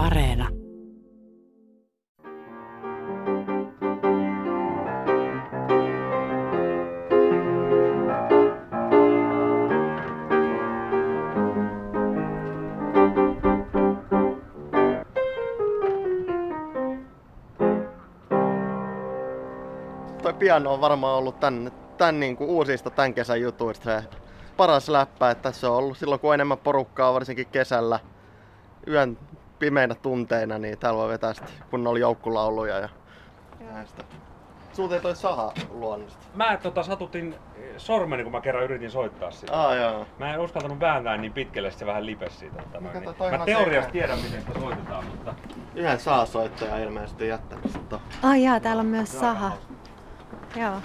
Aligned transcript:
Areena. 0.00 0.48
Toi 20.22 20.32
piano 20.32 20.72
on 20.72 20.80
varmaan 20.80 21.18
ollut 21.18 21.40
tän, 21.40 21.72
tän 21.96 22.20
niin 22.20 22.36
kuin 22.36 22.50
uusista 22.50 22.90
tämän 22.90 23.14
kesän 23.14 23.40
jutuista 23.40 24.02
paras 24.56 24.88
läppä, 24.88 25.30
että 25.30 25.52
se 25.52 25.66
on 25.66 25.76
ollut 25.76 25.98
silloin 25.98 26.20
kun 26.20 26.30
on 26.30 26.34
enemmän 26.34 26.58
porukkaa, 26.58 27.14
varsinkin 27.14 27.46
kesällä, 27.46 28.00
yön 28.88 29.18
pimeinä 29.60 29.94
tunteina, 29.94 30.58
niin 30.58 30.78
täällä 30.78 30.98
voi 30.98 31.08
vetää 31.08 31.34
sitten 31.34 31.54
kunnolla 31.70 31.98
joukkulauluja 31.98 32.78
ja 32.78 32.88
näistä. 33.72 34.04
Sulta 34.72 34.94
ei 34.94 35.00
toi 35.00 35.16
saha 35.16 35.52
luonnosta. 35.70 36.26
Mä 36.34 36.58
tota, 36.62 36.82
satutin 36.82 37.34
sormeni, 37.76 38.22
kun 38.22 38.32
mä 38.32 38.40
kerran 38.40 38.64
yritin 38.64 38.90
soittaa 38.90 39.30
sitä. 39.30 39.52
Aa 39.60 39.74
joo. 39.74 40.06
Mä 40.18 40.34
en 40.34 40.40
uskaltanut 40.40 40.80
vääntää 40.80 41.16
niin 41.16 41.32
pitkälle, 41.32 41.68
että 41.68 41.78
se 41.78 41.86
vähän 41.86 42.06
lipesi 42.06 42.36
siitä. 42.36 42.62
Tota, 42.62 42.80
noin, 42.80 43.04
kato, 43.04 43.24
niin. 43.24 43.32
Mä 43.32 43.38
se 43.38 43.44
teoriassa 43.44 43.90
tiedän, 43.90 44.18
miten 44.18 44.40
sitä 44.40 44.60
soitetaan, 44.60 45.04
mutta... 45.04 45.34
Yhden 45.74 46.00
saa-soittaja 46.00 46.78
ilmeisesti 46.78 47.28
jättänyt. 47.28 47.72
Ai 48.22 48.44
jaa, 48.44 48.60
täällä 48.60 48.80
on 48.80 48.86
myös 48.86 49.20
saha. 49.20 49.52
Joo. 50.56 50.80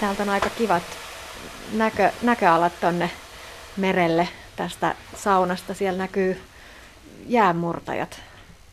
Täältä 0.00 0.22
on 0.22 0.28
aika 0.28 0.50
kivat 0.50 0.82
näkö, 1.72 2.10
näköalat 2.22 2.72
tonne 2.80 3.10
merelle 3.76 4.28
tästä 4.56 4.94
saunasta. 5.16 5.74
Siellä 5.74 5.98
näkyy 5.98 6.40
jäänmurtajat. 7.26 8.20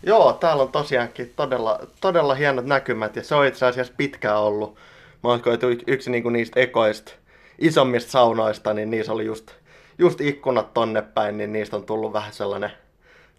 Joo, 0.05 0.33
täällä 0.33 0.63
on 0.63 0.71
tosiaankin 0.71 1.33
todella, 1.35 1.79
todella 2.01 2.35
hienot 2.35 2.65
näkymät 2.65 3.15
ja 3.15 3.23
se 3.23 3.35
on 3.35 3.45
itse 3.45 3.65
asiassa 3.65 3.93
pitkään 3.97 4.39
ollut. 4.39 4.77
Mä 5.23 5.29
y- 5.67 5.83
yksi 5.87 6.11
niinku 6.11 6.29
niistä 6.29 6.59
ekoista 6.59 7.11
isommista 7.59 8.11
saunoista, 8.11 8.73
niin 8.73 8.91
niissä 8.91 9.13
oli 9.13 9.25
just, 9.25 9.51
just 9.97 10.21
ikkunat 10.21 10.73
tonne 10.73 11.01
päin, 11.01 11.37
niin 11.37 11.53
niistä 11.53 11.75
on 11.75 11.85
tullut 11.85 12.13
vähän 12.13 12.33
sellainen 12.33 12.71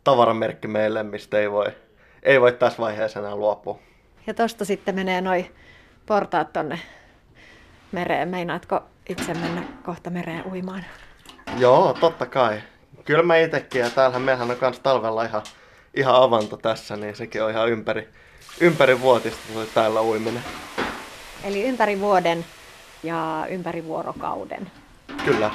tavaramerkki 0.04 0.68
meille, 0.68 1.02
mistä 1.02 1.38
ei 1.38 1.50
voi, 1.50 1.66
ei 2.22 2.40
voi 2.40 2.52
tässä 2.52 2.78
vaiheessa 2.78 3.20
enää 3.20 3.36
luopua. 3.36 3.78
Ja 4.26 4.34
tosta 4.34 4.64
sitten 4.64 4.94
menee 4.94 5.20
noi 5.20 5.46
portaat 6.06 6.52
tonne 6.52 6.80
mereen. 7.94 8.28
Meinaatko 8.28 8.82
itse 9.08 9.34
mennä 9.34 9.62
kohta 9.82 10.10
mereen 10.10 10.46
uimaan? 10.52 10.84
Joo, 11.58 11.96
totta 12.00 12.26
kai. 12.26 12.62
Kyllä 13.04 13.22
mä 13.22 13.36
itekin, 13.36 13.80
ja 13.80 13.90
täällähän 13.90 14.22
meillähän 14.22 14.50
on 14.50 14.56
kans 14.56 14.80
talvella 14.80 15.24
ihan, 15.24 15.42
ihan 15.94 16.14
avanto 16.14 16.56
tässä, 16.56 16.96
niin 16.96 17.16
sekin 17.16 17.42
on 17.42 17.50
ihan 17.50 17.68
ympäri, 17.68 18.08
ympäri 18.60 19.00
vuotista 19.00 19.40
täällä 19.74 20.02
uiminen. 20.02 20.42
Eli 21.44 21.64
ympäri 21.68 22.00
vuoden 22.00 22.44
ja 23.02 23.46
ympäri 23.50 23.84
vuorokauden. 23.84 24.70
Kyllä. 25.24 25.50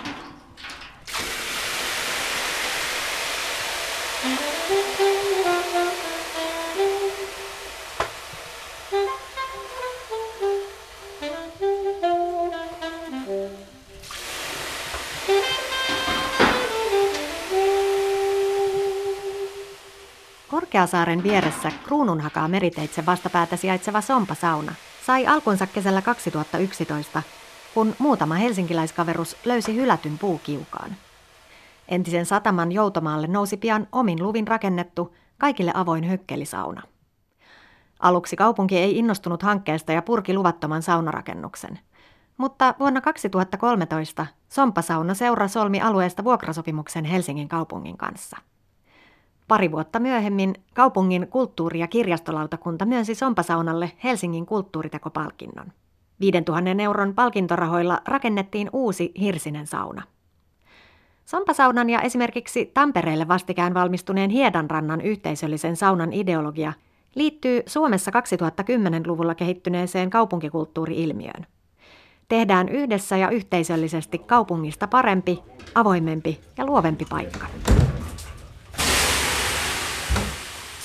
Korkeasaaren 20.70 21.24
vieressä 21.24 21.72
Kruununhakaa 21.84 22.48
meriteitse 22.48 23.06
vastapäätä 23.06 23.56
sijaitseva 23.56 24.02
Sompasauna 24.02 24.74
sai 25.06 25.28
alkunsa 25.28 25.68
kesällä 25.68 26.02
2011, 26.02 27.22
kun 27.74 27.96
muutama 28.00 28.36
helsinkiläiskaverus 28.36 29.38
löysi 29.46 29.76
hylätyn 29.76 30.18
puukiukaan. 30.18 30.96
Entisen 31.88 32.26
sataman 32.26 32.72
joutomaalle 32.72 33.28
nousi 33.28 33.58
pian 33.58 33.88
omin 33.92 34.24
luvin 34.24 34.48
rakennettu, 34.48 35.16
kaikille 35.38 35.72
avoin 35.74 36.04
hökkelisauna. 36.04 36.82
Aluksi 38.00 38.36
kaupunki 38.36 38.78
ei 38.78 38.98
innostunut 38.98 39.44
hankkeesta 39.44 39.92
ja 39.92 40.02
purki 40.02 40.34
luvattoman 40.34 40.82
saunarakennuksen. 40.82 41.80
Mutta 42.38 42.76
vuonna 42.80 43.02
2013 43.02 44.28
Sompasauna 44.50 45.14
seura 45.14 45.48
solmi 45.48 45.82
alueesta 45.82 46.24
vuokrasopimuksen 46.24 47.06
Helsingin 47.06 47.48
kaupungin 47.48 47.98
kanssa. 47.98 48.38
Pari 49.50 49.72
vuotta 49.72 50.00
myöhemmin 50.00 50.54
kaupungin 50.74 51.28
kulttuuri- 51.28 51.80
ja 51.80 51.88
kirjastolautakunta 51.88 52.86
myönsi 52.86 53.16
Sompasaunalle 53.16 53.92
Helsingin 54.04 54.46
kulttuuritekopalkinnon. 54.46 55.72
5000 56.20 56.84
euron 56.84 57.16
palkintorahoilla 57.16 58.02
rakennettiin 58.06 58.70
uusi 58.74 59.12
Hirsinen 59.20 59.68
sauna. 59.68 60.04
Sompasaunan 61.26 61.90
ja 61.90 62.02
esimerkiksi 62.02 62.72
Tampereelle 62.74 63.28
vastikään 63.28 63.74
valmistuneen 63.74 64.30
Hiedanrannan 64.30 65.02
yhteisöllisen 65.02 65.76
saunan 65.76 66.14
ideologia 66.14 66.74
liittyy 67.16 67.62
Suomessa 67.66 68.12
2010-luvulla 68.12 69.36
kehittyneeseen 69.36 70.10
kaupunkikulttuuri-ilmiöön. 70.10 71.48
Tehdään 72.28 72.70
yhdessä 72.70 73.18
ja 73.18 73.30
yhteisöllisesti 73.30 74.18
kaupungista 74.18 74.88
parempi, 74.88 75.44
avoimempi 75.76 76.40
ja 76.58 76.66
luovempi 76.66 77.06
paikka. 77.10 77.46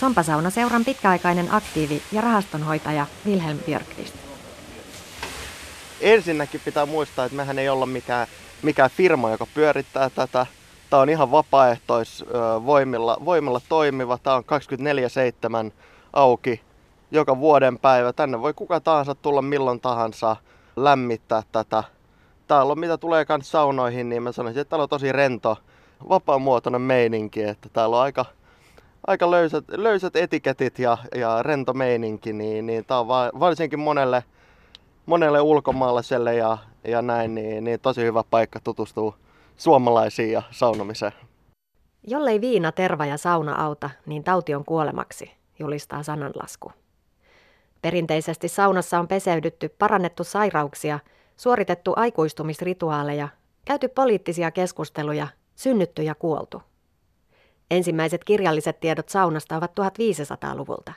Sompasaunaseuran 0.05 0.85
pitkäaikainen 0.85 1.55
aktiivi 1.55 2.03
ja 2.13 2.21
rahastonhoitaja 2.21 3.07
Wilhelm 3.27 3.59
Björkvist. 3.59 4.15
ensinnäkin 6.01 6.61
pitää 6.65 6.87
muistaa, 6.87 7.25
että 7.25 7.37
mehän 7.37 7.59
ei 7.59 7.69
olla 7.69 7.87
mikään, 7.87 8.27
mikään 8.63 8.91
firma, 8.91 9.31
joka 9.31 9.47
pyörittää 9.55 10.11
tätä. 10.11 10.47
Tämä 10.91 11.03
on 11.03 11.09
ihan 11.09 11.31
vapaaehtoisvoimilla 11.31 13.17
voimilla 13.25 13.61
toimiva. 13.69 14.19
Tämä 14.19 14.37
on 14.37 14.45
24-7 15.69 15.73
auki 16.13 16.61
joka 17.11 17.39
vuoden 17.39 17.79
päivä. 17.79 18.13
Tänne 18.13 18.41
voi 18.41 18.55
kuka 18.55 18.81
tahansa 18.81 19.15
tulla 19.15 19.43
milloin 19.43 19.81
tahansa 19.81 20.37
lämmittää 20.77 21.43
tätä. 21.53 21.85
Täällä 22.47 22.73
on, 22.73 22.81
mitä 22.81 22.99
tulee 22.99 23.25
kans 23.25 23.51
saunoihin, 23.51 24.09
niin 24.09 24.23
mä 24.23 24.33
sanoisin, 24.33 24.61
että 24.61 24.71
täällä 24.71 24.83
on 24.83 24.89
tosi 24.89 25.13
rento, 25.13 25.57
vapaamuotoinen 26.09 26.83
meininki. 26.83 27.43
Että 27.43 27.69
täällä 27.73 27.97
on 27.97 28.03
aika, 28.03 28.25
aika 29.07 29.31
löysät, 29.31 29.65
löysät 29.69 30.17
etiketit 30.17 30.79
ja, 30.79 30.99
ja 31.15 31.43
rento 31.43 31.73
meininki, 31.73 32.33
niin, 32.33 32.67
niin 32.67 32.85
tää 32.85 33.01
on 33.01 33.09
va, 33.09 33.31
varsinkin 33.41 33.81
monelle 33.81 34.25
monelle 35.07 35.41
ulkomaalaiselle 35.41 36.35
ja, 36.35 36.59
ja 36.85 37.03
näin, 37.03 37.35
niin, 37.35 37.65
niin 37.65 37.81
tosi 37.81 38.01
hyvä 38.01 38.25
paikka 38.31 38.61
tutustua 38.61 39.17
suomalaisiin 39.57 40.33
ja 40.33 40.43
saunomiseen. 40.51 41.13
Jollei 42.07 42.41
viina, 42.41 42.73
terva 42.73 43.07
ja 43.07 43.17
sauna 43.17 43.55
auta, 43.65 43.91
niin 44.07 44.25
tauti 44.25 44.55
on 44.55 44.65
kuolemaksi, 44.65 45.31
julistaa 45.59 46.03
sananlasku. 46.03 46.73
Perinteisesti 47.83 48.49
saunassa 48.49 48.99
on 48.99 49.09
peseydytty, 49.09 49.69
parannettu 49.69 50.25
sairauksia, 50.25 50.99
suoritettu 51.37 51.93
aikuistumisrituaaleja, 51.97 53.29
käyty 53.65 53.89
poliittisia 53.89 54.51
keskusteluja, 54.51 55.29
synnytty 55.55 56.03
ja 56.03 56.15
kuoltu. 56.15 56.63
Ensimmäiset 57.75 58.25
kirjalliset 58.25 58.81
tiedot 58.81 59.09
saunasta 59.09 59.57
ovat 59.57 59.73
1500-luvulta. 59.81 60.93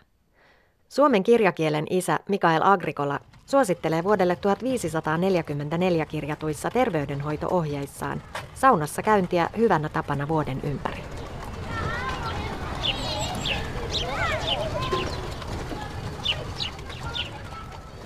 Suomen 0.90 1.24
kirjakielen 1.24 1.86
isä 1.90 2.20
Mikael 2.30 2.62
Agricola 2.64 3.20
suosittelee 3.46 4.04
vuodelle 4.04 4.36
1544 4.36 6.06
kirjatuissa 6.06 6.70
terveydenhoito-ohjeissaan 6.70 8.22
saunassa 8.54 9.02
käyntiä 9.02 9.50
hyvänä 9.58 9.90
tapana 9.90 10.28
vuoden 10.28 10.62
ympäri. 10.64 11.02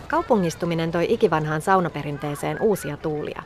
Kaupungistuminen 0.08 0.92
toi 0.92 1.06
ikivanhaan 1.10 1.62
saunaperinteeseen 1.62 2.62
uusia 2.62 2.98
tuulia. 2.98 3.44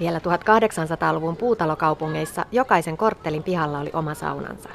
Vielä 0.00 0.18
1800-luvun 0.18 1.36
puutalokaupungeissa 1.36 2.44
jokaisen 2.52 2.96
korttelin 2.96 3.42
pihalla 3.42 3.78
oli 3.78 3.90
oma 3.92 4.14
saunansa. 4.14 4.68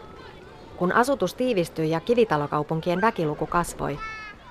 Kun 0.78 0.92
asutus 0.92 1.34
tiivistyi 1.34 1.90
ja 1.90 2.00
kivitalokaupunkien 2.00 3.02
väkiluku 3.02 3.46
kasvoi, 3.46 4.00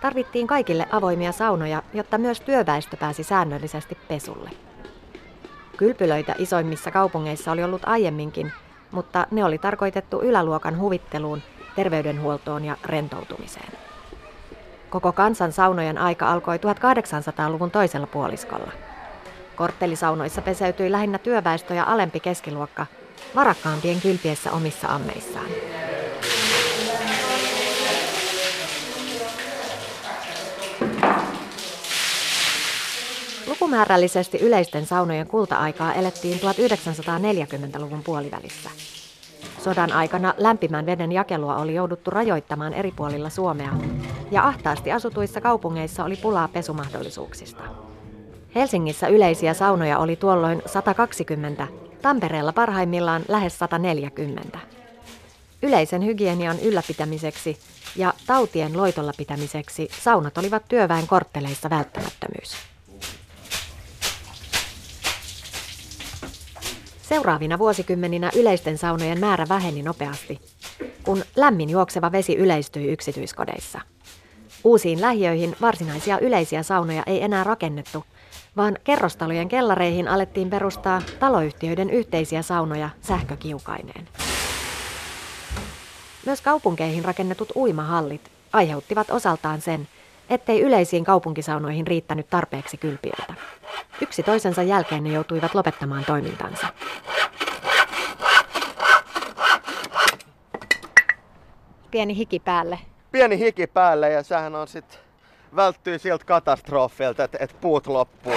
tarvittiin 0.01 0.47
kaikille 0.47 0.87
avoimia 0.93 1.33
saunoja, 1.33 1.83
jotta 1.93 2.19
myös 2.19 2.41
työväestö 2.41 2.97
pääsi 2.97 3.23
säännöllisesti 3.23 3.99
pesulle. 4.09 4.51
Kylpylöitä 5.77 6.35
isoimmissa 6.39 6.91
kaupungeissa 6.91 7.53
oli 7.53 7.65
ollut 7.65 7.83
aiemminkin, 7.87 8.53
mutta 8.91 9.27
ne 9.31 9.45
oli 9.45 9.59
tarkoitettu 9.59 10.23
yläluokan 10.23 10.79
huvitteluun, 10.79 11.43
terveydenhuoltoon 11.77 12.65
ja 12.65 12.77
rentoutumiseen. 12.85 13.73
Koko 14.91 15.13
kansan 15.13 15.53
saunojen 15.53 15.99
aika 15.99 16.31
alkoi 16.31 16.57
1800-luvun 16.57 17.71
toisella 17.71 18.07
puoliskolla. 18.07 18.73
Korttelisaunoissa 19.61 20.43
peseytyi 20.43 20.93
lähinnä 20.93 21.19
työväestö 21.19 21.75
ja 21.75 21.85
alempi 21.85 22.21
keskiluokka, 22.21 22.87
varakkaampien 23.35 24.01
kylpiessä 24.01 24.53
omissa 24.53 24.89
ammeissaan. 24.89 25.47
Lukumäärällisesti 33.47 34.39
yleisten 34.39 34.87
saunojen 34.87 35.27
kulta-aikaa 35.27 35.95
elettiin 35.95 36.39
1940-luvun 36.39 38.03
puolivälissä. 38.05 38.71
Sodan 39.59 39.93
aikana 39.93 40.35
lämpimän 40.39 40.87
veden 40.87 41.13
jakelua 41.13 41.57
oli 41.57 41.75
jouduttu 41.75 42.11
rajoittamaan 42.11 42.75
eri 42.75 42.93
puolilla 42.97 43.31
Suomea, 43.31 43.73
ja 44.31 44.47
ahtaasti 44.47 44.93
asutuissa 44.93 45.41
kaupungeissa 45.41 46.05
oli 46.05 46.17
pulaa 46.17 46.49
pesumahdollisuuksista. 46.49 47.63
Helsingissä 48.55 49.09
yleisiä 49.09 49.55
saunoja 49.55 49.99
oli 49.99 50.17
tuolloin 50.17 50.63
120, 50.67 51.67
Tampereella 52.03 52.53
parhaimmillaan 52.53 53.23
lähes 53.29 53.59
140. 53.59 54.59
Yleisen 55.63 56.07
hygienian 56.07 56.61
ylläpitämiseksi 56.61 57.59
ja 57.97 58.15
tautien 58.27 58.77
loitolla 58.77 59.13
pitämiseksi 59.17 59.89
saunat 60.03 60.39
olivat 60.39 60.63
työväen 60.69 61.07
kortteleissa 61.07 61.71
välttämättömyys. 61.71 62.57
Seuraavina 67.03 67.59
vuosikymmeninä 67.59 68.31
yleisten 68.37 68.79
saunojen 68.79 69.21
määrä 69.21 69.47
väheni 69.49 69.83
nopeasti, 69.83 70.41
kun 71.03 71.25
lämmin 71.37 71.71
juokseva 71.71 72.13
vesi 72.13 72.37
yleistyi 72.37 72.93
yksityiskodeissa. 72.93 73.81
Uusiin 74.65 75.01
lähiöihin 75.01 75.57
varsinaisia 75.61 76.19
yleisiä 76.19 76.63
saunoja 76.63 77.03
ei 77.07 77.23
enää 77.23 77.45
rakennettu, 77.45 78.05
vaan 78.57 78.79
kerrostalojen 78.85 79.49
kellareihin 79.49 80.09
alettiin 80.09 80.51
perustaa 80.51 81.03
taloyhtiöiden 81.21 81.91
yhteisiä 81.91 82.43
saunoja 82.43 82.91
sähkökiukaineen. 83.01 84.09
Myös 86.27 86.41
kaupunkeihin 86.41 87.05
rakennetut 87.05 87.53
uimahallit 87.57 88.31
aiheuttivat 88.53 89.11
osaltaan 89.11 89.61
sen, 89.61 89.89
ettei 90.31 90.61
yleisiin 90.61 91.05
kaupunkisaunoihin 91.05 91.87
riittänyt 91.87 92.31
tarpeeksi 92.31 92.77
kylpiöitä. 92.77 93.35
Yksi 94.01 94.23
toisensa 94.23 94.63
jälkeen 94.63 95.05
ne 95.05 95.13
joutuivat 95.13 95.55
lopettamaan 95.55 96.05
toimintansa. 96.05 96.67
Pieni 101.91 102.17
hiki 102.17 102.39
päälle. 102.39 102.79
Pieni 103.13 103.39
hiki 103.39 103.67
päälle 103.67 104.11
ja 104.11 104.23
sehän 104.23 104.55
on 104.55 104.69
sitten 104.69 105.10
välttyy 105.57 105.99
siltä 105.99 106.25
katastrofilta, 106.25 107.25
että, 107.25 107.39
että 107.41 107.57
puut 107.61 107.87
loppuu. 107.87 108.35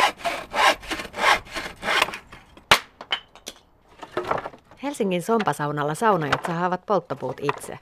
Helsingin 4.84 5.22
sompasaunalla 5.22 5.96
saunajat 5.96 6.46
sahaavat 6.46 6.86
polttopuut 6.86 7.38
itse. 7.42 7.80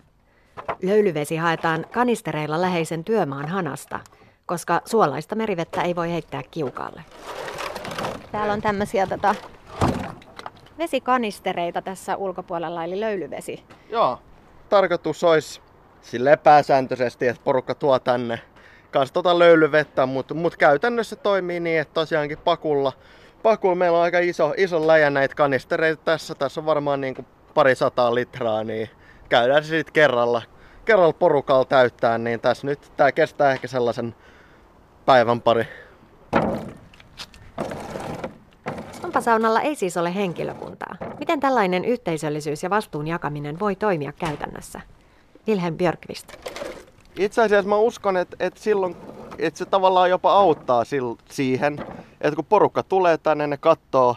Löylyvesi 0.84 1.36
haetaan 1.36 1.86
kanistereilla 1.92 2.62
läheisen 2.62 3.04
työmaan 3.04 3.48
hanasta, 3.48 4.00
koska 4.46 4.82
suolaista 4.86 5.36
merivettä 5.36 5.82
ei 5.82 5.96
voi 5.96 6.12
heittää 6.12 6.42
kiukaalle. 6.52 7.04
Täällä 8.32 8.54
on 8.54 8.62
tämmöisiä 8.62 9.08
tota, 9.08 9.36
vesikanistereita 10.78 11.82
tässä 11.82 12.16
ulkopuolella, 12.16 12.84
eli 12.84 13.00
löylyvesi. 13.00 13.64
Joo. 13.90 14.20
Tarkoitus 14.70 15.24
olisi 15.24 15.62
sille 16.02 16.38
pääsääntöisesti, 16.38 17.28
että 17.28 17.44
porukka 17.44 17.76
tuo 17.76 18.00
tänne 18.00 18.40
kanssa 18.92 19.14
tota 19.14 19.40
löylyvettä, 19.40 20.06
mutta 20.06 20.34
mut 20.34 20.58
käytännössä 20.58 21.16
toimii 21.16 21.60
niin, 21.60 21.80
että 21.80 21.94
tosiaankin 21.94 22.38
pakulla, 22.38 22.94
pakulla 23.44 23.76
meillä 23.76 23.98
on 23.98 24.04
aika 24.04 24.20
iso, 24.20 24.54
iso 24.58 24.88
läjä 24.88 25.10
näitä 25.10 25.36
kanistereita 25.36 26.02
tässä. 26.06 26.36
Tässä 26.36 26.62
on 26.62 26.66
varmaan 26.66 27.02
niin 27.02 27.16
kuin 27.16 27.26
pari 27.54 27.76
sataa 27.76 28.16
litraa, 28.16 28.64
niin 28.64 28.90
käydään 29.30 29.64
se 29.64 29.68
sitten 29.68 29.94
kerralla, 29.94 30.42
kerralla 30.86 31.14
porukalla 31.14 31.66
täyttää, 31.66 32.18
niin 32.18 32.40
tässä 32.40 32.68
nyt 32.68 32.92
tää 32.98 33.12
kestää 33.12 33.52
ehkä 33.52 33.68
sellaisen 33.68 34.16
päivän 35.06 35.42
pari. 35.42 35.68
Sompasaunalla 39.02 39.62
ei 39.62 39.76
siis 39.76 39.98
ole 39.98 40.16
henkilökuntaa. 40.16 40.96
Miten 41.20 41.40
tällainen 41.40 41.86
yhteisöllisyys 41.86 42.64
ja 42.64 42.70
vastuun 42.70 43.08
jakaminen 43.08 43.60
voi 43.60 43.76
toimia 43.76 44.12
käytännössä? 44.12 44.82
Wilhelm 45.48 45.78
Björkvist. 45.78 46.34
Itse 47.16 47.42
asiassa 47.42 47.70
mä 47.70 47.78
uskon, 47.78 48.18
että, 48.18 48.38
että 48.40 48.60
silloin 48.60 48.96
että 49.40 49.58
se 49.58 49.66
tavallaan 49.66 50.10
jopa 50.10 50.34
auttaa 50.34 50.84
siihen, 51.30 51.80
että 52.22 52.36
kun 52.36 52.46
porukka 52.46 52.84
tulee 52.84 53.18
tänne, 53.18 53.48
ne 53.48 53.58
katsoo, 53.58 54.16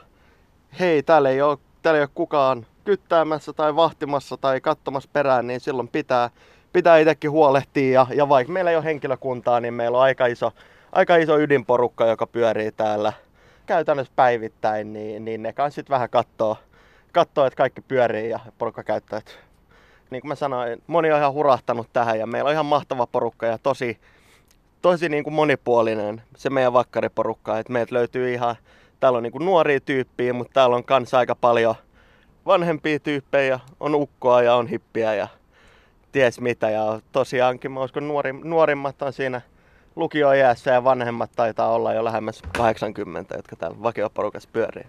hei, 0.81 1.03
täällä 1.03 1.31
ei 1.31 1.43
ole, 1.43 1.59
täällä 1.83 1.99
ei 1.99 2.03
ole 2.03 2.11
kukaan 2.15 2.67
kyttäämässä 2.85 3.53
tai 3.53 3.77
vahtimassa 3.77 4.37
tai 4.37 4.61
katsomassa 4.61 5.11
perään, 5.13 5.47
niin 5.47 5.61
silloin 5.61 5.89
pitää, 5.89 6.31
pitää 6.73 6.99
itsekin 6.99 7.31
huolehtia. 7.31 7.93
Ja, 7.93 8.07
ja 8.15 8.29
vaikka 8.29 8.53
meillä 8.53 8.71
ei 8.71 8.77
ole 8.77 8.85
henkilökuntaa, 8.85 9.61
niin 9.61 9.75
meillä 9.75 9.99
on 9.99 10.05
aika 10.05 10.27
iso, 10.27 10.53
aika 10.93 11.17
iso 11.17 11.39
ydinporukka, 11.39 12.07
joka 12.07 12.27
pyörii 12.27 12.73
täällä 12.73 13.13
käytännössä 13.67 14.13
päivittäin, 14.17 14.93
niin, 14.93 15.25
niin 15.25 15.43
ne 15.43 15.53
kanssa 15.53 15.75
sitten 15.75 15.95
vähän 15.95 16.11
katsoo, 16.11 16.57
katsoo, 17.13 17.47
että 17.47 17.57
kaikki 17.57 17.81
pyörii 17.81 18.31
ja 18.31 18.41
porukka 18.59 18.83
käyttää. 18.83 19.21
Niin 20.15 20.23
kuin 20.23 20.29
mä 20.29 20.35
sanoin, 20.35 20.83
moni 20.87 21.13
on 21.13 21.19
ihan 21.19 21.33
hurahtanut 21.33 21.89
tähän 21.93 22.19
ja 22.19 22.27
meillä 22.27 22.49
on 22.49 22.53
ihan 22.53 22.67
mahtava 22.67 23.07
porukka 23.07 23.47
ja 23.47 23.59
tosi, 23.59 23.99
tosi 24.83 25.09
niin 25.09 25.25
kuin 25.25 25.35
monipuolinen 25.35 26.23
se 26.37 26.51
meidän 26.51 26.73
vakkariporukka. 26.73 27.59
Että 27.59 27.73
meiltä 27.73 27.95
löytyy 27.95 28.33
ihan, 28.33 28.57
täällä 29.01 29.17
on 29.17 29.23
niin 29.23 29.33
kuin 29.33 29.45
nuoria 29.45 29.81
tyyppiä, 29.81 30.33
mutta 30.33 30.53
täällä 30.53 30.77
on 30.77 30.85
kanssa 30.85 31.19
aika 31.19 31.35
paljon 31.35 31.75
vanhempia 32.47 32.99
tyyppejä, 32.99 33.61
on 33.81 33.95
ukkoa 33.95 34.43
ja 34.43 34.55
on 34.55 34.67
hippiä 34.67 35.15
ja 35.15 35.29
ties 36.13 36.41
mitä. 36.41 36.71
Ja 36.71 37.01
tosiaankin 37.13 37.73
mä 37.73 37.81
uskon 37.83 38.09
nuori, 38.09 38.33
nuorimmat 38.33 39.03
on 39.03 39.13
siinä 39.13 39.41
lukioiässä 39.97 40.71
ja 40.71 40.85
vanhemmat 40.85 41.31
taitaa 41.37 41.69
olla 41.69 41.93
jo 41.93 42.05
lähemmäs 42.05 42.43
80, 42.59 43.37
jotka 43.37 43.57
täällä 43.57 43.83
vakioporukassa 43.83 44.49
pyörii. 44.53 44.87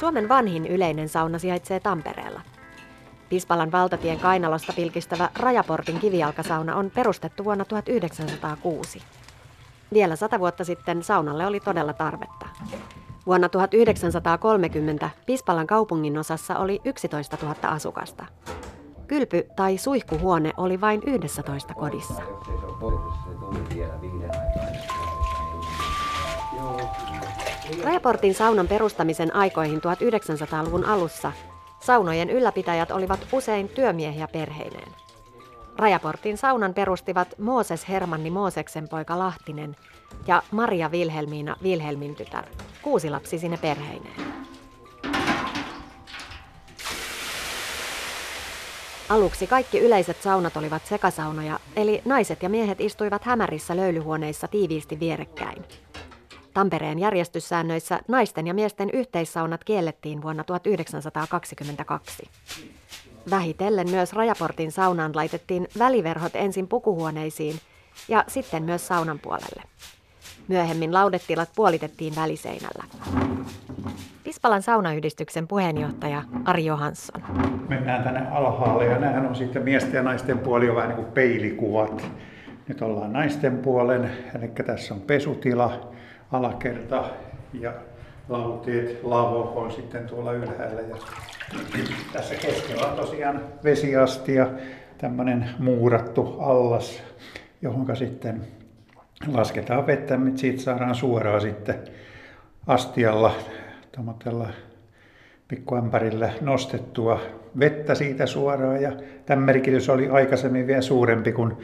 Suomen 0.00 0.28
vanhin 0.28 0.66
yleinen 0.66 1.08
sauna 1.08 1.38
sijaitsee 1.38 1.80
Tampereella. 1.80 2.40
Pispalan 3.28 3.72
valtatien 3.72 4.20
kainalosta 4.20 4.72
pilkistävä 4.72 5.30
Rajaportin 5.38 5.98
kivijalkasauna 5.98 6.76
on 6.76 6.90
perustettu 6.90 7.44
vuonna 7.44 7.64
1906. 7.64 9.02
Vielä 9.92 10.16
sata 10.16 10.38
vuotta 10.38 10.64
sitten 10.64 11.02
saunalle 11.02 11.46
oli 11.46 11.60
todella 11.60 11.92
tarvetta. 11.92 12.46
Vuonna 13.26 13.48
1930 13.48 15.10
Pispalan 15.26 15.66
kaupungin 15.66 16.18
osassa 16.18 16.58
oli 16.58 16.80
11 16.84 17.38
000 17.42 17.56
asukasta. 17.62 18.26
Kylpy- 19.06 19.54
tai 19.56 19.78
suihkuhuone 19.78 20.52
oli 20.56 20.80
vain 20.80 21.02
11 21.06 21.74
kodissa. 21.74 22.22
Rajaportin 27.84 28.34
saunan 28.34 28.68
perustamisen 28.68 29.34
aikoihin 29.34 29.78
1900-luvun 29.78 30.84
alussa 30.84 31.32
saunojen 31.80 32.30
ylläpitäjät 32.30 32.90
olivat 32.90 33.26
usein 33.32 33.68
työmiehiä 33.68 34.28
perheineen. 34.28 34.88
Rajaportin 35.76 36.38
saunan 36.38 36.74
perustivat 36.74 37.28
Mooses 37.38 37.88
Hermanni 37.88 38.30
Mooseksen 38.30 38.88
poika 38.88 39.18
Lahtinen 39.18 39.76
ja 40.26 40.42
Maria 40.50 40.90
Vilhelmiina 40.90 41.56
Vilhelmin 41.62 42.14
tytär, 42.14 42.44
kuusi 42.82 43.10
lapsi 43.10 43.38
sinne 43.38 43.56
perheineen. 43.56 44.36
Aluksi 49.08 49.46
kaikki 49.46 49.78
yleiset 49.78 50.22
saunat 50.22 50.56
olivat 50.56 50.86
sekasaunoja, 50.86 51.58
eli 51.76 52.02
naiset 52.04 52.42
ja 52.42 52.48
miehet 52.48 52.80
istuivat 52.80 53.24
hämärissä 53.24 53.76
löylyhuoneissa 53.76 54.48
tiiviisti 54.48 55.00
vierekkäin. 55.00 55.64
Tampereen 56.56 56.98
järjestyssäännöissä 56.98 58.00
naisten 58.08 58.46
ja 58.46 58.54
miesten 58.54 58.90
yhteissaunat 58.92 59.64
kiellettiin 59.64 60.22
vuonna 60.22 60.44
1922. 60.44 62.24
Vähitellen 63.30 63.90
myös 63.90 64.12
Rajaportin 64.12 64.72
saunaan 64.72 65.12
laitettiin 65.14 65.68
väliverhot 65.78 66.36
ensin 66.36 66.68
pukuhuoneisiin 66.68 67.56
ja 68.08 68.24
sitten 68.28 68.62
myös 68.62 68.86
saunan 68.86 69.18
puolelle. 69.18 69.62
Myöhemmin 70.48 70.94
laudetilat 70.94 71.48
puolitettiin 71.56 72.16
väliseinällä. 72.16 72.84
Pispalan 74.24 74.62
saunayhdistyksen 74.62 75.48
puheenjohtaja 75.48 76.22
Ari 76.44 76.64
Johansson. 76.64 77.22
Mennään 77.68 78.04
tänne 78.04 78.30
alhaalle 78.30 78.84
ja 78.84 78.98
nämähän 78.98 79.26
on 79.26 79.36
sitten 79.36 79.62
miesten 79.62 79.94
ja 79.94 80.02
naisten 80.02 80.38
puoli 80.38 80.70
on 80.70 80.76
vähän 80.76 80.88
niin 80.88 80.96
kuin 80.96 81.12
peilikuvat. 81.12 82.10
Nyt 82.68 82.82
ollaan 82.82 83.12
naisten 83.12 83.58
puolen, 83.58 84.10
eli 84.38 84.48
tässä 84.48 84.94
on 84.94 85.00
pesutila, 85.00 85.96
alakerta 86.32 87.04
ja 87.52 87.72
lauteet, 88.28 89.00
lavo 89.02 89.52
on 89.56 89.72
sitten 89.72 90.06
tuolla 90.06 90.32
ylhäällä. 90.32 90.80
Ja 90.80 90.96
tässä 92.12 92.34
keskellä 92.34 92.86
on 92.86 92.96
tosiaan 92.96 93.40
vesiastia, 93.64 94.46
tämmöinen 94.98 95.50
muurattu 95.58 96.36
allas, 96.40 97.02
johon 97.62 97.96
sitten 97.96 98.40
lasketaan 99.32 99.86
vettä, 99.86 100.14
että 100.14 100.40
siitä 100.40 100.62
saadaan 100.62 100.94
suoraan 100.94 101.40
sitten 101.40 101.74
astialla 102.66 103.34
tuommoisella 103.92 104.48
pikkuämpärillä 105.48 106.30
nostettua 106.40 107.20
vettä 107.58 107.94
siitä 107.94 108.26
suoraan. 108.26 108.82
Ja 108.82 108.92
tämän 109.26 109.44
merkitys 109.44 109.88
oli 109.88 110.08
aikaisemmin 110.08 110.66
vielä 110.66 110.82
suurempi, 110.82 111.32
kun 111.32 111.58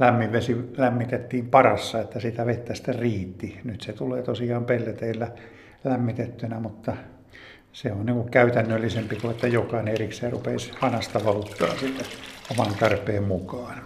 lämmin 0.00 0.32
vesi 0.32 0.56
lämmitettiin 0.76 1.50
parassa, 1.50 2.00
että 2.00 2.20
sitä 2.20 2.46
vettä 2.46 2.74
sitten 2.74 2.98
riitti. 2.98 3.60
Nyt 3.64 3.80
se 3.80 3.92
tulee 3.92 4.22
tosiaan 4.22 4.64
pelleteillä 4.64 5.28
lämmitettynä, 5.84 6.60
mutta 6.60 6.96
se 7.72 7.92
on 7.92 8.06
niin 8.06 8.30
käytännöllisempi 8.30 9.16
kuin 9.16 9.30
että 9.30 9.48
jokainen 9.48 9.94
erikseen 9.94 10.32
rupeisi 10.32 10.72
hanasta 10.80 11.24
valuttaa 11.24 11.76
sitä 11.76 12.04
oman 12.50 12.74
tarpeen 12.74 13.24
mukaan. 13.24 13.82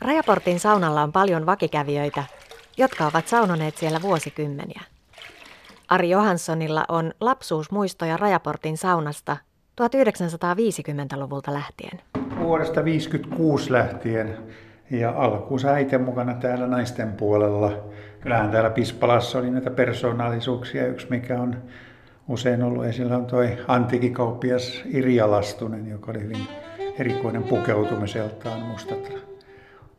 Rajaportin 0.00 0.60
saunalla 0.60 1.02
on 1.02 1.12
paljon 1.12 1.46
vakikävijöitä, 1.46 2.24
jotka 2.76 3.06
ovat 3.06 3.28
saunoneet 3.28 3.76
siellä 3.76 4.02
vuosikymmeniä. 4.02 4.82
Ari 5.88 6.10
Johanssonilla 6.10 6.84
on 6.88 7.12
lapsuusmuistoja 7.20 8.16
Rajaportin 8.16 8.78
saunasta 8.78 9.36
1950-luvulta 9.80 11.52
lähtien. 11.54 12.00
Vuodesta 12.38 12.74
1956 12.74 13.72
lähtien 13.72 14.36
ja 14.90 15.10
alkuunsa 15.10 15.68
äiten 15.68 16.00
mukana 16.00 16.34
täällä 16.34 16.66
naisten 16.66 17.12
puolella. 17.12 17.72
Kyllähän 18.20 18.50
täällä 18.50 18.70
Pispalassa 18.70 19.38
oli 19.38 19.50
näitä 19.50 19.70
persoonallisuuksia. 19.70 20.86
Yksi 20.86 21.06
mikä 21.10 21.40
on 21.40 21.56
usein 22.28 22.62
ollut 22.62 22.84
esillä 22.84 23.16
on 23.16 23.26
toi 23.26 23.58
antiikikauppias 23.68 24.82
Irja 24.86 25.30
Lastunen, 25.30 25.90
joka 25.90 26.10
oli 26.10 26.20
hyvin 26.20 26.48
erikoinen 26.98 27.42
pukeutumiseltaan. 27.42 28.60
Mustat 28.60 29.12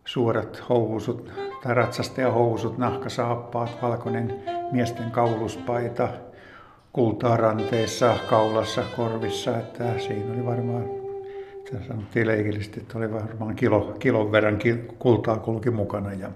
suorat 0.05 0.63
housut 0.69 1.31
tai 1.63 1.73
ratsastajahousut, 1.73 2.77
nahkasaappaat, 2.77 3.77
valkoinen 3.81 4.43
miesten 4.71 5.11
kauluspaita, 5.11 6.09
kultaa 6.97 7.37
ranteissa, 7.37 8.17
kaulassa, 8.29 8.83
korvissa. 8.95 9.57
Että 9.57 9.99
siinä 9.99 10.33
oli 10.33 10.45
varmaan, 10.45 10.83
sanottiin 11.87 12.27
leikillisesti, 12.27 12.79
että 12.79 12.97
oli 12.97 13.13
varmaan 13.13 13.55
kilo, 13.55 13.95
kilon 13.99 14.31
verran 14.31 14.59
kultaa 14.99 15.37
kulki 15.37 15.71
mukana. 15.71 16.13
Ja 16.13 16.29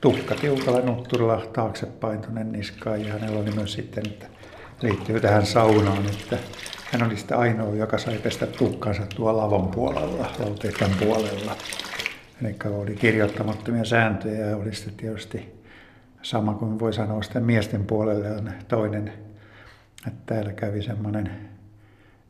tukka 0.00 0.34
tiukalla 0.34 0.80
nutturilla 0.80 1.42
taaksepain 1.52 2.20
tuonne 2.20 2.44
niskaan 2.44 3.04
ja 3.04 3.12
hänellä 3.12 3.40
oli 3.40 3.50
myös 3.50 3.72
sitten, 3.72 4.06
että 4.06 4.26
liittyy 4.82 5.20
tähän 5.20 5.46
saunaan, 5.46 6.06
että 6.06 6.38
hän 6.90 7.06
oli 7.06 7.16
sitä 7.16 7.38
ainoa, 7.38 7.74
joka 7.74 7.98
sai 7.98 8.18
pestä 8.18 8.46
tukkansa 8.46 9.02
tuolla 9.16 9.42
lavon 9.42 9.68
puolella, 9.68 10.30
lauteiden 10.38 10.90
puolella. 11.00 11.56
Eli 12.42 12.56
oli 12.74 12.94
kirjoittamattomia 12.94 13.84
sääntöjä 13.84 14.46
ja 14.46 14.56
oli 14.56 14.74
sitten 14.74 14.94
tietysti 14.94 15.52
sama 16.22 16.54
kuin 16.54 16.78
voi 16.78 16.92
sanoa 16.92 17.22
sitten 17.22 17.44
miesten 17.44 17.84
puolelle 17.84 18.30
on 18.30 18.50
toinen, 18.68 19.31
että 20.06 20.34
täällä 20.34 20.52
kävi 20.52 20.82
semmoinen 20.82 21.30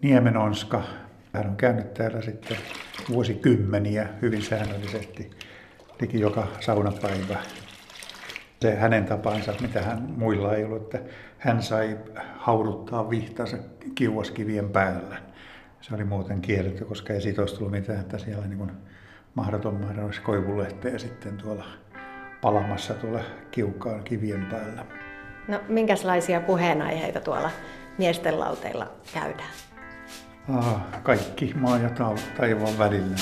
Niemenonska. 0.02 0.82
Hän 1.32 1.46
on 1.46 1.56
käynyt 1.56 1.94
täällä 1.94 2.22
sitten 2.22 2.56
vuosikymmeniä 3.08 4.08
hyvin 4.22 4.42
säännöllisesti, 4.42 5.30
liki 6.00 6.20
joka 6.20 6.46
saunapäivä. 6.60 7.38
Se 8.60 8.76
hänen 8.76 9.04
tapansa, 9.04 9.54
mitä 9.60 9.82
hän 9.82 10.02
muilla 10.16 10.54
ei 10.54 10.64
ollut, 10.64 10.82
että 10.82 11.10
hän 11.38 11.62
sai 11.62 11.98
hauduttaa 12.36 13.10
vihtansa 13.10 13.56
kiuaskivien 13.94 14.68
päällä. 14.68 15.16
Se 15.80 15.94
oli 15.94 16.04
muuten 16.04 16.40
kielletty, 16.40 16.84
koska 16.84 17.12
ei 17.12 17.20
siitä 17.20 17.42
olisi 17.42 17.54
tullut 17.54 17.72
mitään, 17.72 18.00
että 18.00 18.18
siellä 18.18 18.46
niin 18.46 18.58
kuin 18.58 18.70
mahdoton 19.34 19.74
määrä 19.74 20.04
olisi 20.04 20.20
koivulehteä 20.20 20.98
sitten 20.98 21.36
tuolla 21.36 21.64
palamassa 22.40 22.94
tuolla 22.94 23.20
kiukaan 23.50 24.04
kivien 24.04 24.46
päällä. 24.50 24.86
No 25.48 25.60
minkälaisia 25.68 26.40
puheenaiheita 26.40 27.20
tuolla 27.20 27.50
miesten 27.98 28.40
lauteilla 28.40 28.86
käydään? 29.14 29.50
Ah, 30.54 31.02
kaikki 31.02 31.54
maa 31.56 31.78
ja 31.78 31.90
taivaan 32.36 32.78
välillä. 32.78 33.16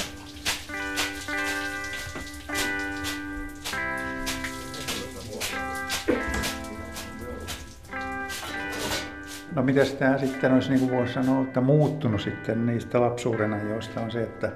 No 9.54 9.62
mitä 9.62 9.84
tämä 9.98 10.18
sitten 10.18 10.52
olisi, 10.52 10.70
niin 10.70 10.80
kuin 10.80 10.92
voisi 10.92 11.14
sanoa, 11.14 11.42
että 11.42 11.60
muuttunut 11.60 12.20
sitten 12.20 12.66
niistä 12.66 13.00
lapsuuden 13.00 13.52
ajoista 13.52 14.00
on 14.00 14.10
se, 14.10 14.22
että 14.22 14.52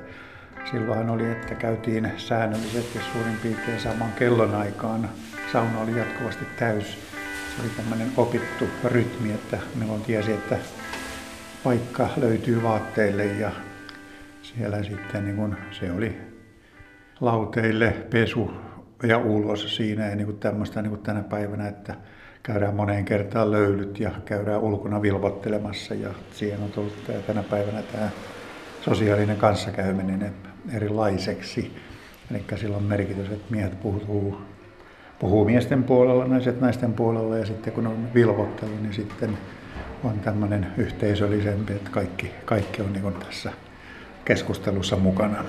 Silloinhan 0.70 1.10
oli, 1.10 1.30
että 1.30 1.54
käytiin 1.54 2.12
säännöllisesti 2.16 3.00
suurin 3.12 3.36
piirtein 3.42 3.80
saman 3.80 4.12
kellonaikaan. 4.12 5.10
Sauna 5.52 5.80
oli 5.80 5.98
jatkuvasti 5.98 6.44
täys. 6.58 7.13
Se 7.56 7.62
oli 7.62 7.70
tämmöinen 7.76 8.12
opittu 8.16 8.68
rytmi, 8.84 9.32
että 9.32 9.58
milloin 9.74 10.02
tiesi, 10.02 10.32
että 10.32 10.58
paikka 11.64 12.08
löytyy 12.16 12.62
vaatteille 12.62 13.24
ja 13.24 13.50
siellä 14.42 14.82
sitten 14.82 15.24
niin 15.24 15.36
kun 15.36 15.56
se 15.70 15.92
oli 15.92 16.18
lauteille 17.20 17.90
pesu 18.10 18.50
ja 19.02 19.18
ulos 19.18 19.76
siinä 19.76 20.08
ei 20.08 20.16
niin 20.16 20.26
kuin 20.26 20.38
tämmöistä 20.38 20.82
niin 20.82 20.90
kuin 20.90 21.02
tänä 21.02 21.22
päivänä, 21.22 21.68
että 21.68 21.94
käydään 22.42 22.74
moneen 22.74 23.04
kertaan 23.04 23.50
löylyt 23.50 24.00
ja 24.00 24.10
käydään 24.24 24.60
ulkona 24.60 25.02
vilvottelemassa 25.02 25.94
ja 25.94 26.10
siihen 26.32 26.60
on 26.62 26.70
tullut 26.70 27.10
tänä 27.26 27.42
päivänä 27.42 27.82
tämä 27.82 28.08
sosiaalinen 28.80 29.36
kanssakäyminen 29.36 30.32
erilaiseksi. 30.72 31.76
Eli 32.30 32.44
sillä 32.56 32.76
on 32.76 32.82
merkitys, 32.82 33.30
että 33.30 33.50
miehet 33.50 33.80
puhuu, 33.80 34.38
puhuu 35.18 35.44
miesten 35.44 35.84
puolella, 35.84 36.26
naiset 36.26 36.60
naisten 36.60 36.92
puolella 36.92 37.38
ja 37.38 37.46
sitten 37.46 37.72
kun 37.72 37.86
on 37.86 38.14
vilvottelu, 38.14 38.76
niin 38.82 38.94
sitten 38.94 39.38
on 40.04 40.20
tämmöinen 40.20 40.66
yhteisöllisempi, 40.76 41.72
että 41.72 41.90
kaikki, 41.90 42.30
kaikki 42.44 42.82
on 42.82 42.92
niin 42.92 43.14
tässä 43.14 43.52
keskustelussa 44.24 44.96
mukana. 44.96 45.44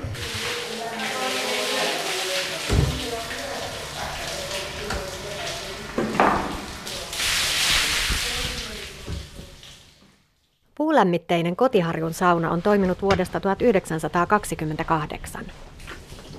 Puulämmitteinen 10.77 11.55
kotiharjun 11.55 12.13
sauna 12.13 12.51
on 12.51 12.61
toiminut 12.61 13.01
vuodesta 13.01 13.39
1928. 13.39 15.45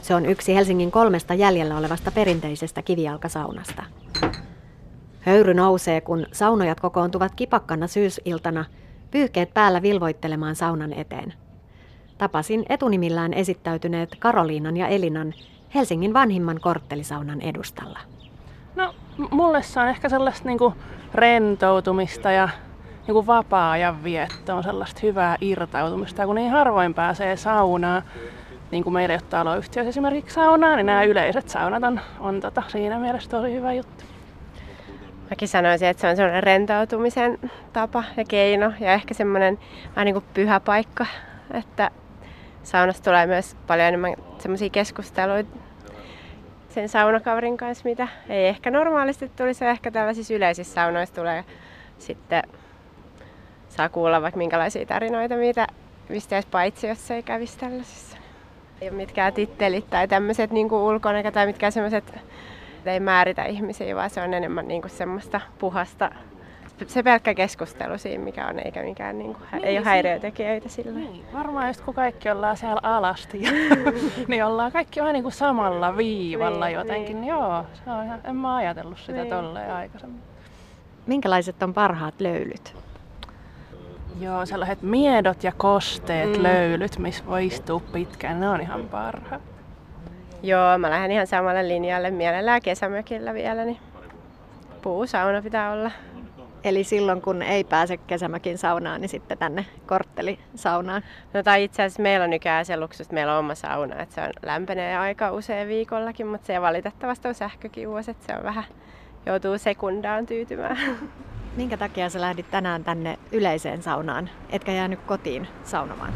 Se 0.07 0.15
on 0.15 0.27
yksi 0.27 0.55
Helsingin 0.55 0.91
kolmesta 0.91 1.35
jäljellä 1.35 1.77
olevasta 1.77 2.11
perinteisestä 2.11 2.83
kivijalkasaunasta. 2.83 3.83
Höyry 5.21 5.55
nousee, 5.55 6.01
kun 6.01 6.27
saunojat 6.33 6.81
kokoontuvat 6.81 7.35
kipakkana 7.35 7.87
syysiltana, 7.87 8.65
pyyhkeet 9.11 9.55
päällä 9.55 9.83
vilvoittelemaan 9.83 10.57
saunan 10.57 10.93
eteen. 10.93 11.35
Tapasin 12.19 12.67
etunimillään 12.69 13.35
esittäytyneet 13.35 14.17
Karoliinan 14.19 14.77
ja 14.77 14.89
Elinan 14.89 15.35
Helsingin 15.75 16.15
vanhimman 16.15 16.61
korttelisaunan 16.61 17.41
edustalla. 17.41 17.99
No, 18.77 18.95
mulle 19.31 19.63
se 19.63 19.81
on 19.81 19.89
ehkä 19.89 20.09
sellaista 20.09 20.45
niinku 20.45 20.75
rentoutumista 21.15 22.31
ja 22.31 22.49
niin 23.07 23.27
vapaa-ajan 23.27 24.05
vietto 24.05 24.57
on 24.57 24.63
sellaista 24.63 25.01
hyvää 25.03 25.37
irtautumista. 25.41 26.27
kun 26.27 26.35
niin 26.35 26.51
harvoin 26.51 26.95
pääsee 26.95 27.37
saunaan, 27.37 28.03
niin 28.71 28.85
kuin 28.85 28.95
meillä 28.95 29.15
ei 29.15 29.19
ole 29.23 29.31
taloyhtiössä 29.31 29.89
esimerkiksi 29.89 30.35
saunaa, 30.35 30.77
niin 30.77 30.87
nämä 30.87 31.03
yleiset 31.03 31.49
saunat 31.49 31.83
on, 31.83 32.01
on 32.21 32.41
tota, 32.41 32.63
siinä 32.69 32.99
mielessä 32.99 33.31
tosi 33.31 33.53
hyvä 33.53 33.73
juttu. 33.73 34.05
Mäkin 35.31 35.49
sanoisin, 35.49 35.89
että 35.89 36.01
se 36.01 36.09
on 36.09 36.17
sellainen 36.17 36.43
rentoutumisen 36.43 37.39
tapa 37.73 38.05
ja 38.17 38.25
keino 38.25 38.73
ja 38.81 38.93
ehkä 38.93 39.15
semmoinen 39.15 39.59
vähän 39.97 40.05
niin 40.05 40.15
kuin 40.15 40.25
pyhä 40.35 40.61
paikka, 40.61 41.07
että 41.55 41.91
saunasta 42.63 43.11
tulee 43.11 43.27
myös 43.27 43.57
paljon 43.67 43.89
enemmän 43.89 44.15
semmoisia 44.39 44.71
keskusteluita 44.71 45.57
sen 46.69 46.89
saunakaverin 46.89 47.57
kanssa, 47.57 47.89
mitä 47.89 48.09
ei 48.29 48.47
ehkä 48.47 48.71
normaalisti 48.71 49.31
tulisi, 49.37 49.65
ehkä 49.65 49.91
tällaisissa 49.91 50.35
yleisissä 50.35 50.75
saunoissa 50.75 51.15
tulee 51.15 51.45
sitten 51.99 52.43
saa 53.69 53.89
kuulla 53.89 54.23
vaikka 54.23 54.39
minkälaisia 54.39 54.87
tarinoita, 54.87 55.37
mitä 55.37 55.67
pistäisi 56.09 56.49
paitsi, 56.51 56.87
jos 56.87 57.11
ei 57.11 57.23
kävisi 57.23 57.59
tällaisissa. 57.59 58.16
Ei 58.81 58.89
ole 58.89 58.97
mitkään 58.97 59.33
tittelit 59.33 59.91
tai 59.91 60.09
tämmöiset 60.09 60.51
niin 60.51 60.73
ulkonäkö 60.73 61.31
tai 61.31 61.47
mitkään 61.47 61.73
semmoiset, 61.73 62.15
ei 62.87 63.01
määritä 63.01 63.45
ihmisiä, 63.45 63.97
vaan 63.97 64.11
se 64.11 64.23
on 64.23 64.35
enemmän 64.35 64.69
niin 64.69 64.83
kuin 64.83 64.91
semmoista 64.91 65.41
puhasta 65.59 66.11
se 66.87 67.03
pelkkä 67.03 67.35
keskustelu 67.35 67.99
siinä, 67.99 68.25
mikä 68.25 68.47
on, 68.47 68.59
eikä 68.59 68.83
mikään, 68.83 69.19
niin 69.19 69.35
kuin, 69.35 69.47
niin, 69.53 69.65
ei 69.65 69.79
ole 69.79 69.85
häiriötekijöitä 69.85 70.69
sillä. 70.69 70.93
Niin, 70.93 71.25
varmaan 71.33 71.69
just 71.69 71.81
kun 71.81 71.95
kaikki 71.95 72.31
ollaan 72.31 72.57
siellä 72.57 72.81
alasti, 72.83 73.43
niin 74.29 74.45
ollaan 74.45 74.73
kaikki 74.73 75.01
vähän 75.01 75.13
niin 75.13 75.23
kuin 75.23 75.33
samalla 75.33 75.97
viivalla 75.97 76.67
niin, 76.67 76.75
jotenkin. 76.75 77.21
Niin. 77.21 77.29
Joo, 77.29 77.67
se 77.85 77.91
on 77.91 78.05
ihan, 78.05 78.21
en 78.25 78.37
mä 78.37 78.57
ajatellut 78.57 78.99
sitä 78.99 79.13
niin. 79.13 79.29
tolleen 79.29 79.73
aikaisemmin. 79.73 80.21
Minkälaiset 81.07 81.63
on 81.63 81.75
parhaat 81.75 82.21
löylyt? 82.21 82.77
Joo, 84.21 84.47
sellaiset 84.47 84.83
miedot 84.83 85.45
ja 85.45 85.53
kosteet 85.57 86.37
mm. 86.37 86.43
löylyt, 86.43 86.99
missä 86.99 87.27
voi 87.27 87.47
istua 87.47 87.81
pitkään, 87.93 88.41
ne 88.41 88.49
on 88.49 88.61
ihan 88.61 88.89
parhaat. 88.89 89.43
Joo, 90.43 90.79
mä 90.79 90.91
lähden 90.91 91.11
ihan 91.11 91.27
samalle 91.27 91.69
linjalle 91.69 92.11
mielellään 92.11 92.63
kesämökillä 92.63 93.35
vielä, 93.35 93.65
niin 93.65 93.79
puusauna 94.83 95.43
pitää 95.43 95.73
olla. 95.73 95.91
Eli 96.65 96.85
silloin 96.85 97.23
kun 97.23 97.43
ei 97.43 97.65
pääse 97.65 97.97
kesämökin 97.97 98.59
saunaan, 98.59 99.01
niin 99.01 99.09
sitten 99.09 99.39
tänne 99.39 99.67
korttelisaunaan. 99.87 101.03
No 101.35 101.43
tai 101.43 101.65
itse 101.65 101.83
asiassa 101.83 102.03
meillä 102.03 102.25
on 102.25 102.31
nykyään 102.31 102.65
se 102.65 102.77
luksus, 102.77 103.01
että 103.01 103.15
meillä 103.15 103.33
on 103.33 103.39
oma 103.39 103.55
sauna, 103.55 104.03
että 104.03 104.15
se 104.15 104.21
on 104.21 104.31
lämpenee 104.43 104.99
aika 104.99 105.33
usein 105.33 105.69
viikollakin, 105.69 106.27
mutta 106.27 106.47
se 106.47 106.61
valitettavasti 106.61 107.29
on 107.29 107.35
sähkökiuos, 107.35 108.09
että 108.09 108.27
se 108.27 108.39
on 108.39 108.45
vähän, 108.45 108.65
joutuu 109.27 109.59
sekundaan 109.59 110.27
tyytymään. 110.27 110.79
Minkä 111.57 111.77
takia 111.77 112.11
sä 112.11 112.21
lähdit 112.21 112.51
tänään 112.51 112.85
tänne 112.85 113.19
yleiseen 113.33 113.83
saunaan, 113.83 114.31
etkä 114.51 114.73
jäänyt 114.73 115.01
kotiin 115.01 115.49
saunomaan? 115.65 116.13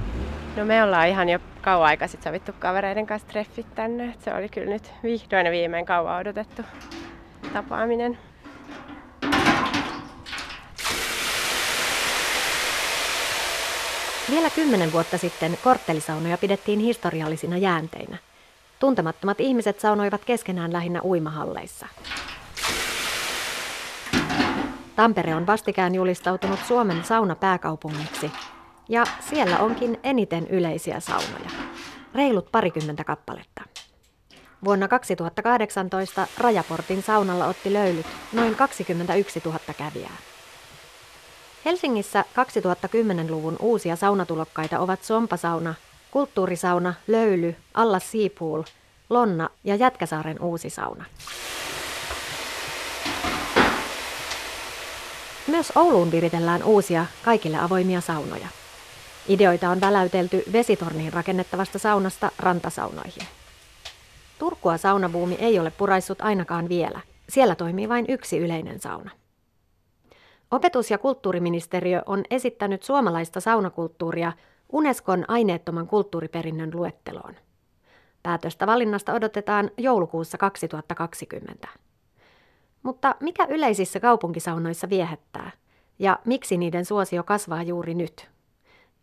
No 0.56 0.64
me 0.64 0.82
ollaan 0.82 1.08
ihan 1.08 1.28
jo 1.28 1.38
kauan 1.62 1.86
aikaa 1.86 2.08
sitten 2.08 2.30
sovittu 2.30 2.52
kavereiden 2.58 3.06
kanssa 3.06 3.28
treffit 3.28 3.74
tänne. 3.74 4.14
Se 4.18 4.34
oli 4.34 4.48
kyllä 4.48 4.72
nyt 4.72 4.92
vihdoin 5.02 5.46
ja 5.46 5.52
viimein 5.52 5.86
kauan 5.86 6.20
odotettu 6.20 6.62
tapaaminen. 7.52 8.18
Vielä 14.30 14.50
kymmenen 14.54 14.92
vuotta 14.92 15.18
sitten 15.18 15.58
korttelisaunoja 15.64 16.38
pidettiin 16.38 16.80
historiallisina 16.80 17.56
jäänteinä. 17.56 18.16
Tuntemattomat 18.78 19.40
ihmiset 19.40 19.80
saunoivat 19.80 20.24
keskenään 20.24 20.72
lähinnä 20.72 21.00
uimahalleissa. 21.02 21.86
Tampere 25.00 25.34
on 25.34 25.46
vastikään 25.46 25.94
julistautunut 25.94 26.58
Suomen 26.68 27.04
saunapääkaupungiksi, 27.04 28.30
ja 28.88 29.04
siellä 29.20 29.58
onkin 29.58 30.00
eniten 30.02 30.46
yleisiä 30.46 31.00
saunoja. 31.00 31.50
Reilut 32.14 32.52
parikymmentä 32.52 33.04
kappaletta. 33.04 33.62
Vuonna 34.64 34.88
2018 34.88 36.26
Rajaportin 36.38 37.02
saunalla 37.02 37.46
otti 37.46 37.72
löylyt 37.72 38.06
noin 38.32 38.54
21 38.54 39.42
000 39.44 39.58
kävijää. 39.78 40.16
Helsingissä 41.64 42.24
2010-luvun 42.34 43.56
uusia 43.60 43.96
saunatulokkaita 43.96 44.78
ovat 44.78 45.02
Sompasauna, 45.02 45.74
Kulttuurisauna, 46.10 46.94
Löyly, 47.06 47.56
Alla 47.74 47.98
Siipuul, 47.98 48.62
Lonna 49.10 49.50
ja 49.64 49.74
Jätkäsaaren 49.74 50.42
uusi 50.42 50.70
sauna. 50.70 51.04
Myös 55.50 55.72
Ouluun 55.76 56.10
viritellään 56.10 56.62
uusia, 56.62 57.06
kaikille 57.24 57.58
avoimia 57.58 58.00
saunoja. 58.00 58.48
Ideoita 59.28 59.70
on 59.70 59.80
väläytelty 59.80 60.42
vesitorniin 60.52 61.12
rakennettavasta 61.12 61.78
saunasta 61.78 62.30
rantasaunoihin. 62.38 63.26
Turkua 64.38 64.76
saunabuumi 64.76 65.34
ei 65.34 65.58
ole 65.58 65.70
puraissut 65.70 66.20
ainakaan 66.20 66.68
vielä. 66.68 67.00
Siellä 67.28 67.54
toimii 67.54 67.88
vain 67.88 68.04
yksi 68.08 68.38
yleinen 68.38 68.80
sauna. 68.80 69.10
Opetus- 70.50 70.90
ja 70.90 70.98
kulttuuriministeriö 70.98 72.02
on 72.06 72.22
esittänyt 72.30 72.82
suomalaista 72.82 73.40
saunakulttuuria 73.40 74.32
Unescon 74.72 75.24
aineettoman 75.28 75.86
kulttuuriperinnön 75.86 76.70
luetteloon. 76.74 77.34
Päätöstä 78.22 78.66
valinnasta 78.66 79.12
odotetaan 79.12 79.70
joulukuussa 79.78 80.38
2020. 80.38 81.68
Mutta 82.82 83.14
mikä 83.20 83.46
yleisissä 83.48 84.00
kaupunkisaunoissa 84.00 84.88
viehättää? 84.88 85.50
Ja 85.98 86.18
miksi 86.24 86.56
niiden 86.56 86.84
suosio 86.84 87.22
kasvaa 87.22 87.62
juuri 87.62 87.94
nyt? 87.94 88.28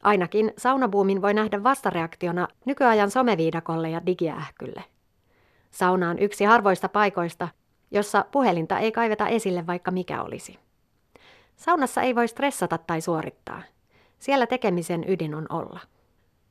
Ainakin 0.04 0.54
saunabuumin 0.58 1.22
voi 1.22 1.34
nähdä 1.34 1.64
vastareaktiona 1.64 2.48
nykyajan 2.66 3.12
someviidakolle 3.12 3.90
ja 3.90 4.06
digiähkylle. 4.06 4.84
Sauna 5.72 6.10
on 6.10 6.20
yksi 6.20 6.46
harvoista 6.46 6.90
paikoista, 6.90 7.48
jossa 7.92 8.26
puhelinta 8.32 8.80
ei 8.80 8.92
kaiveta 8.92 9.28
esille 9.28 9.68
vaikka 9.68 9.92
mikä 9.92 10.22
olisi. 10.22 10.60
Saunassa 11.56 12.02
ei 12.02 12.16
voi 12.16 12.28
stressata 12.28 12.78
tai 12.78 13.02
suorittaa. 13.02 13.62
Siellä 14.20 14.48
tekemisen 14.48 15.06
ydin 15.08 15.36
on 15.36 15.46
olla. 15.50 15.80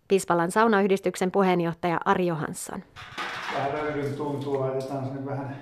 Pispalan 0.08 0.50
saunayhdistyksen 0.50 1.30
puheenjohtaja 1.30 2.00
Ari 2.04 2.26
Johansson. 2.26 2.82
Vähän 3.54 4.14
tuntuu, 4.16 4.60
laitetaan 4.60 5.04
sinne 5.04 5.26
vähän. 5.26 5.56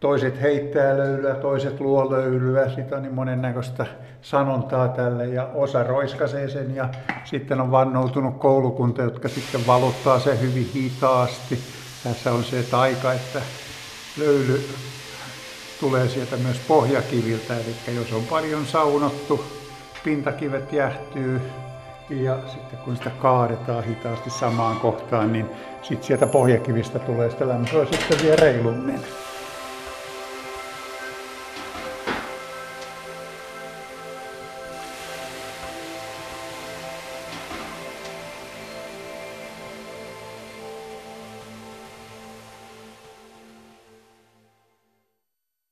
Toiset 0.00 0.40
heittää 0.40 0.98
löylyä, 0.98 1.34
toiset 1.34 1.80
luo 1.80 2.10
löylyä, 2.10 2.68
sitä 2.68 2.96
on 2.96 3.02
niin 3.02 3.14
monennäköistä 3.14 3.86
sanontaa 4.22 4.88
tälle 4.88 5.26
ja 5.26 5.48
osa 5.54 5.82
roiskasee 5.82 6.48
sen 6.48 6.74
ja 6.74 6.88
sitten 7.24 7.60
on 7.60 7.70
vannoutunut 7.70 8.38
koulukunta, 8.38 9.02
jotka 9.02 9.28
sitten 9.28 9.66
valuttaa 9.66 10.20
sen 10.20 10.40
hyvin 10.40 10.70
hitaasti. 10.74 11.58
Tässä 12.04 12.32
on 12.32 12.44
se 12.44 12.62
taika, 12.62 13.12
että 13.12 13.42
löyly 14.18 14.60
tulee 15.80 16.08
sieltä 16.08 16.36
myös 16.36 16.58
pohjakiviltä, 16.68 17.54
eli 17.56 17.96
jos 17.96 18.12
on 18.12 18.22
paljon 18.30 18.66
saunottu, 18.66 19.44
pintakivet 20.04 20.72
jähtyy 20.72 21.40
ja 22.10 22.38
sitten 22.46 22.78
kun 22.84 22.96
sitä 22.96 23.10
kaadetaan 23.10 23.84
hitaasti 23.84 24.30
samaan 24.30 24.76
kohtaan, 24.76 25.32
niin 25.32 25.46
sitten 25.82 26.06
sieltä 26.06 26.26
pohjakivistä 26.26 26.98
tulee 26.98 27.30
sitä 27.30 27.48
lämpöä 27.48 27.86
sitten 27.90 28.18
vielä 28.22 28.36
reilummin. 28.36 29.00